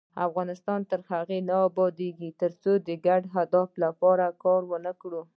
[0.27, 5.21] افغانستان تر هغو نه ابادیږي، ترڅو د ګډ هدف لپاره کار ونکړو.